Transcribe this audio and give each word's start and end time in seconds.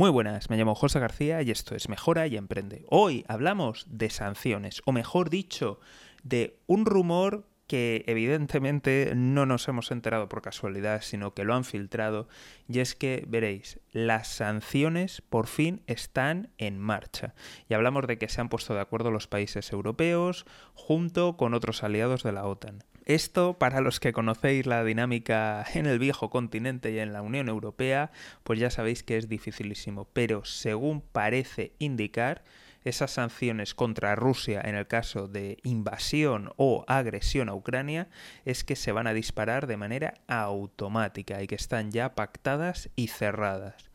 Muy 0.00 0.08
buenas, 0.08 0.48
me 0.48 0.56
llamo 0.56 0.74
José 0.74 0.98
García 0.98 1.42
y 1.42 1.50
esto 1.50 1.74
es 1.74 1.90
Mejora 1.90 2.26
y 2.26 2.38
Emprende. 2.38 2.86
Hoy 2.88 3.22
hablamos 3.28 3.84
de 3.86 4.08
sanciones, 4.08 4.80
o 4.86 4.92
mejor 4.92 5.28
dicho, 5.28 5.78
de 6.22 6.58
un 6.66 6.86
rumor 6.86 7.44
que 7.70 8.02
evidentemente 8.08 9.12
no 9.14 9.46
nos 9.46 9.68
hemos 9.68 9.92
enterado 9.92 10.28
por 10.28 10.42
casualidad, 10.42 11.02
sino 11.02 11.34
que 11.34 11.44
lo 11.44 11.54
han 11.54 11.62
filtrado, 11.62 12.26
y 12.68 12.80
es 12.80 12.96
que, 12.96 13.24
veréis, 13.28 13.78
las 13.92 14.26
sanciones 14.26 15.22
por 15.22 15.46
fin 15.46 15.80
están 15.86 16.50
en 16.58 16.80
marcha. 16.80 17.32
Y 17.68 17.74
hablamos 17.74 18.08
de 18.08 18.18
que 18.18 18.28
se 18.28 18.40
han 18.40 18.48
puesto 18.48 18.74
de 18.74 18.80
acuerdo 18.80 19.12
los 19.12 19.28
países 19.28 19.70
europeos 19.70 20.46
junto 20.74 21.36
con 21.36 21.54
otros 21.54 21.84
aliados 21.84 22.24
de 22.24 22.32
la 22.32 22.44
OTAN. 22.44 22.82
Esto, 23.04 23.56
para 23.56 23.80
los 23.80 24.00
que 24.00 24.12
conocéis 24.12 24.66
la 24.66 24.82
dinámica 24.82 25.64
en 25.72 25.86
el 25.86 26.00
viejo 26.00 26.28
continente 26.28 26.90
y 26.90 26.98
en 26.98 27.12
la 27.12 27.22
Unión 27.22 27.48
Europea, 27.48 28.10
pues 28.42 28.58
ya 28.58 28.70
sabéis 28.70 29.04
que 29.04 29.16
es 29.16 29.28
dificilísimo, 29.28 30.08
pero 30.12 30.44
según 30.44 31.02
parece 31.02 31.72
indicar, 31.78 32.42
esas 32.84 33.10
sanciones 33.12 33.74
contra 33.74 34.14
Rusia 34.14 34.60
en 34.64 34.74
el 34.74 34.86
caso 34.86 35.28
de 35.28 35.58
invasión 35.62 36.52
o 36.56 36.84
agresión 36.88 37.48
a 37.48 37.54
Ucrania 37.54 38.08
es 38.44 38.64
que 38.64 38.76
se 38.76 38.92
van 38.92 39.06
a 39.06 39.12
disparar 39.12 39.66
de 39.66 39.76
manera 39.76 40.14
automática 40.28 41.42
y 41.42 41.46
que 41.46 41.54
están 41.54 41.90
ya 41.90 42.14
pactadas 42.14 42.90
y 42.96 43.08
cerradas. 43.08 43.90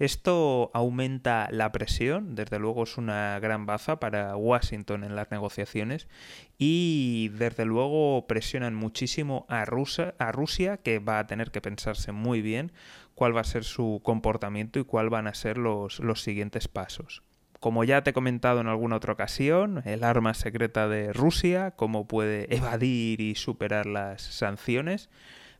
Esto 0.00 0.70
aumenta 0.72 1.48
la 1.50 1.72
presión, 1.72 2.34
desde 2.34 2.58
luego 2.58 2.84
es 2.84 2.96
una 2.96 3.38
gran 3.38 3.66
baza 3.66 4.00
para 4.00 4.34
Washington 4.34 5.04
en 5.04 5.14
las 5.14 5.30
negociaciones 5.30 6.08
y 6.56 7.28
desde 7.34 7.66
luego 7.66 8.26
presionan 8.26 8.74
muchísimo 8.74 9.44
a 9.50 9.66
Rusia, 9.66 10.14
a 10.18 10.32
Rusia 10.32 10.78
que 10.78 11.00
va 11.00 11.18
a 11.18 11.26
tener 11.26 11.50
que 11.50 11.60
pensarse 11.60 12.12
muy 12.12 12.40
bien 12.40 12.72
cuál 13.14 13.36
va 13.36 13.42
a 13.42 13.44
ser 13.44 13.64
su 13.64 14.00
comportamiento 14.02 14.78
y 14.78 14.84
cuáles 14.84 15.10
van 15.10 15.26
a 15.26 15.34
ser 15.34 15.58
los, 15.58 15.98
los 15.98 16.22
siguientes 16.22 16.66
pasos. 16.66 17.22
Como 17.60 17.84
ya 17.84 18.02
te 18.02 18.10
he 18.10 18.12
comentado 18.14 18.60
en 18.62 18.68
alguna 18.68 18.96
otra 18.96 19.12
ocasión, 19.12 19.82
el 19.84 20.02
arma 20.02 20.32
secreta 20.32 20.88
de 20.88 21.12
Rusia, 21.12 21.72
cómo 21.72 22.08
puede 22.08 22.54
evadir 22.54 23.20
y 23.20 23.34
superar 23.34 23.84
las 23.84 24.22
sanciones. 24.22 25.10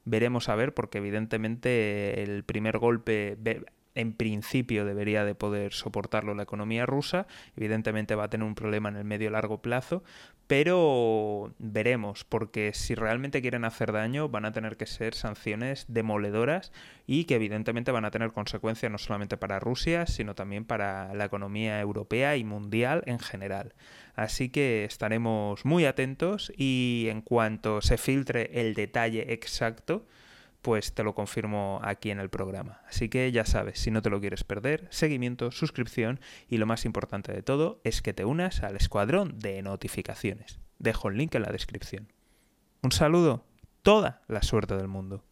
Veremos 0.06 0.48
a 0.48 0.54
ver, 0.54 0.72
porque 0.72 0.98
evidentemente 0.98 2.22
el 2.22 2.42
primer 2.42 2.78
golpe 2.78 3.36
en 3.94 4.12
principio 4.12 4.84
debería 4.84 5.24
de 5.24 5.34
poder 5.34 5.72
soportarlo 5.72 6.34
la 6.34 6.44
economía 6.44 6.86
rusa. 6.86 7.26
Evidentemente 7.56 8.14
va 8.14 8.24
a 8.24 8.30
tener 8.30 8.46
un 8.46 8.54
problema 8.54 8.88
en 8.88 8.96
el 8.96 9.04
medio 9.04 9.30
largo 9.30 9.62
plazo, 9.62 10.02
pero 10.46 11.54
veremos, 11.58 12.24
porque 12.24 12.72
si 12.74 12.94
realmente 12.94 13.40
quieren 13.40 13.64
hacer 13.64 13.92
daño 13.92 14.28
van 14.28 14.44
a 14.44 14.52
tener 14.52 14.76
que 14.76 14.86
ser 14.86 15.14
sanciones 15.14 15.84
demoledoras 15.88 16.72
y 17.06 17.24
que 17.24 17.36
evidentemente 17.36 17.92
van 17.92 18.04
a 18.04 18.10
tener 18.10 18.32
consecuencias 18.32 18.90
no 18.90 18.98
solamente 18.98 19.36
para 19.36 19.60
Rusia, 19.60 20.06
sino 20.06 20.34
también 20.34 20.64
para 20.64 21.14
la 21.14 21.24
economía 21.24 21.80
europea 21.80 22.36
y 22.36 22.44
mundial 22.44 23.02
en 23.06 23.20
general. 23.20 23.74
Así 24.14 24.48
que 24.48 24.84
estaremos 24.84 25.64
muy 25.64 25.84
atentos 25.84 26.52
y 26.56 27.06
en 27.10 27.22
cuanto 27.22 27.80
se 27.80 27.96
filtre 27.96 28.50
el 28.60 28.74
detalle 28.74 29.32
exacto, 29.32 30.06
pues 30.62 30.94
te 30.94 31.04
lo 31.04 31.14
confirmo 31.14 31.80
aquí 31.82 32.10
en 32.10 32.20
el 32.20 32.30
programa. 32.30 32.80
Así 32.88 33.08
que 33.08 33.30
ya 33.32 33.44
sabes, 33.44 33.78
si 33.78 33.90
no 33.90 34.02
te 34.02 34.10
lo 34.10 34.20
quieres 34.20 34.44
perder, 34.44 34.86
seguimiento, 34.90 35.50
suscripción 35.50 36.20
y 36.48 36.58
lo 36.58 36.66
más 36.66 36.84
importante 36.84 37.32
de 37.32 37.42
todo 37.42 37.80
es 37.84 38.02
que 38.02 38.12
te 38.12 38.24
unas 38.24 38.62
al 38.62 38.76
escuadrón 38.76 39.38
de 39.38 39.62
notificaciones. 39.62 40.60
Dejo 40.78 41.08
el 41.08 41.16
link 41.16 41.34
en 41.34 41.42
la 41.42 41.52
descripción. 41.52 42.12
Un 42.82 42.92
saludo, 42.92 43.44
toda 43.82 44.22
la 44.28 44.42
suerte 44.42 44.76
del 44.76 44.88
mundo. 44.88 45.24